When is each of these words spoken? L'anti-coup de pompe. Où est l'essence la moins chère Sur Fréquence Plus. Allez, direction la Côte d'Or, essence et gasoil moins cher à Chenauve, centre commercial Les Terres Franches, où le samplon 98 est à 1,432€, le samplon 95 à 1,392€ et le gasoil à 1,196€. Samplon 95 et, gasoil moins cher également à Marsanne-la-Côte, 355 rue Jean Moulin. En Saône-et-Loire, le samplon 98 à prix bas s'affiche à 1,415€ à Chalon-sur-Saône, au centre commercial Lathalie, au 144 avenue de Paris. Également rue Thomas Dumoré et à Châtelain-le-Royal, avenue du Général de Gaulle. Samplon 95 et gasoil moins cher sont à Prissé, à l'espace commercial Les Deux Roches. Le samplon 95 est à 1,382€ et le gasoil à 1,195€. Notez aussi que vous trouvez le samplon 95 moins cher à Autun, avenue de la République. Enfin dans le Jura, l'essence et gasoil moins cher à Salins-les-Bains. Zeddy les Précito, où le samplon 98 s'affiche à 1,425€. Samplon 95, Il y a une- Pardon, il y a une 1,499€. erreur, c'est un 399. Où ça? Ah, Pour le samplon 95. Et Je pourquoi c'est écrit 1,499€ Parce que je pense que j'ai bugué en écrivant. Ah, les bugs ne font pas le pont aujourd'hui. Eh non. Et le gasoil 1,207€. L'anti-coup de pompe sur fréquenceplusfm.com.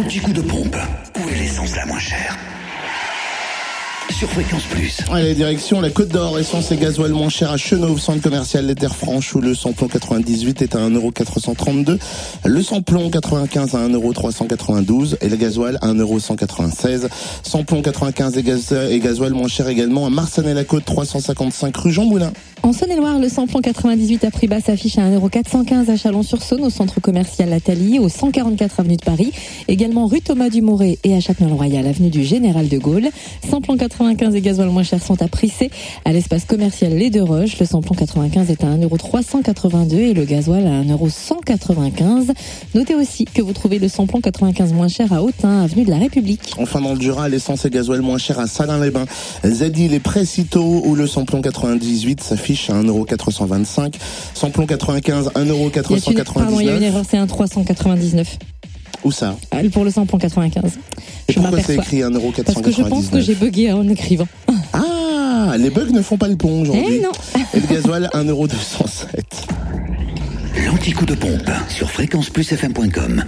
L'anti-coup 0.00 0.32
de 0.32 0.40
pompe. 0.40 0.76
Où 1.18 1.28
est 1.28 1.34
l'essence 1.34 1.76
la 1.76 1.84
moins 1.84 1.98
chère 1.98 2.34
Sur 4.08 4.30
Fréquence 4.30 4.62
Plus. 4.62 5.00
Allez, 5.12 5.34
direction 5.34 5.82
la 5.82 5.90
Côte 5.90 6.08
d'Or, 6.08 6.38
essence 6.38 6.72
et 6.72 6.78
gasoil 6.78 7.10
moins 7.10 7.28
cher 7.28 7.50
à 7.50 7.58
Chenauve, 7.58 8.00
centre 8.00 8.22
commercial 8.22 8.64
Les 8.64 8.74
Terres 8.74 8.96
Franches, 8.96 9.34
où 9.34 9.42
le 9.42 9.54
samplon 9.54 9.88
98 9.88 10.62
est 10.62 10.74
à 10.74 10.78
1,432€, 10.88 11.98
le 12.46 12.62
samplon 12.62 13.10
95 13.10 13.74
à 13.74 13.88
1,392€ 13.88 15.16
et 15.20 15.28
le 15.28 15.36
gasoil 15.36 15.78
à 15.82 15.88
1,196€. 15.88 17.08
Samplon 17.42 17.82
95 17.82 18.38
et, 18.38 18.98
gasoil 19.00 19.34
moins 19.34 19.48
cher 19.48 19.68
également 19.68 20.06
à 20.06 20.10
Marsanne-la-Côte, 20.10 20.86
355 20.86 21.76
rue 21.76 21.92
Jean 21.92 22.06
Moulin. 22.06 22.32
En 22.62 22.74
Saône-et-Loire, 22.74 23.18
le 23.18 23.30
samplon 23.30 23.62
98 23.62 24.22
à 24.24 24.30
prix 24.30 24.46
bas 24.46 24.60
s'affiche 24.60 24.98
à 24.98 25.08
1,415€ 25.08 25.90
à 25.90 25.96
Chalon-sur-Saône, 25.96 26.62
au 26.62 26.68
centre 26.68 27.00
commercial 27.00 27.48
Lathalie, 27.48 27.98
au 27.98 28.10
144 28.10 28.80
avenue 28.80 28.96
de 28.96 29.02
Paris. 29.02 29.32
Également 29.66 30.06
rue 30.06 30.20
Thomas 30.20 30.50
Dumoré 30.50 30.98
et 31.02 31.16
à 31.16 31.20
Châtelain-le-Royal, 31.20 31.86
avenue 31.86 32.10
du 32.10 32.22
Général 32.22 32.68
de 32.68 32.76
Gaulle. 32.76 33.08
Samplon 33.48 33.78
95 33.78 34.34
et 34.34 34.42
gasoil 34.42 34.68
moins 34.68 34.82
cher 34.82 35.02
sont 35.02 35.22
à 35.22 35.28
Prissé, 35.28 35.70
à 36.04 36.12
l'espace 36.12 36.44
commercial 36.44 36.92
Les 36.92 37.08
Deux 37.08 37.22
Roches. 37.22 37.58
Le 37.58 37.64
samplon 37.64 37.94
95 37.94 38.50
est 38.50 38.62
à 38.62 38.66
1,382€ 38.66 39.94
et 39.94 40.12
le 40.12 40.24
gasoil 40.26 40.66
à 40.66 40.82
1,195€. 40.82 42.34
Notez 42.74 42.94
aussi 42.94 43.24
que 43.24 43.40
vous 43.40 43.54
trouvez 43.54 43.78
le 43.78 43.88
samplon 43.88 44.20
95 44.20 44.74
moins 44.74 44.88
cher 44.88 45.14
à 45.14 45.22
Autun, 45.22 45.62
avenue 45.62 45.84
de 45.84 45.90
la 45.90 45.98
République. 45.98 46.52
Enfin 46.58 46.82
dans 46.82 46.92
le 46.92 47.00
Jura, 47.00 47.30
l'essence 47.30 47.64
et 47.64 47.70
gasoil 47.70 48.02
moins 48.02 48.18
cher 48.18 48.38
à 48.38 48.46
Salins-les-Bains. 48.46 49.06
Zeddy 49.44 49.88
les 49.88 50.00
Précito, 50.00 50.82
où 50.84 50.94
le 50.94 51.06
samplon 51.06 51.40
98 51.40 52.20
s'affiche 52.20 52.49
à 52.70 52.74
1,425€. 52.74 53.94
Samplon 54.34 54.66
95, 54.66 55.30
Il 55.34 55.40
y 55.40 55.42
a 55.42 55.44
une- 55.44 56.24
Pardon, 56.24 56.60
il 56.60 56.66
y 56.66 56.68
a 56.68 56.76
une 56.76 56.82
1,499€. 56.82 56.82
erreur, 56.84 57.04
c'est 57.08 57.16
un 57.16 57.26
399. 57.26 58.38
Où 59.04 59.10
ça? 59.12 59.36
Ah, 59.50 59.58
Pour 59.72 59.84
le 59.84 59.90
samplon 59.90 60.18
95. 60.18 60.78
Et 61.28 61.32
Je 61.32 61.38
pourquoi 61.40 61.62
c'est 61.62 61.74
écrit 61.76 62.02
1,499€ 62.02 62.44
Parce 62.44 62.60
que 62.60 62.70
je 62.70 62.82
pense 62.82 63.08
que 63.08 63.20
j'ai 63.20 63.34
bugué 63.34 63.72
en 63.72 63.88
écrivant. 63.88 64.26
Ah, 64.72 65.56
les 65.58 65.70
bugs 65.70 65.90
ne 65.90 66.02
font 66.02 66.18
pas 66.18 66.28
le 66.28 66.36
pont 66.36 66.60
aujourd'hui. 66.62 66.96
Eh 66.98 67.00
non. 67.00 67.10
Et 67.54 67.60
le 67.60 67.66
gasoil 67.66 68.08
1,207€. 68.12 69.46
L'anti-coup 70.66 71.06
de 71.06 71.14
pompe 71.14 71.50
sur 71.68 71.90
fréquenceplusfm.com. 71.90 73.24